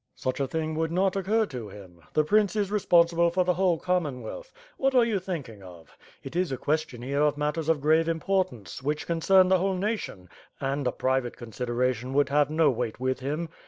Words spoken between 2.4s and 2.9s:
is re